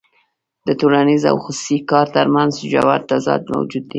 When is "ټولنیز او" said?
0.79-1.37